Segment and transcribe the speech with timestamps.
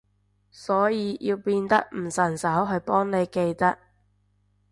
[0.49, 3.77] 所以要變得唔順手去幫你記得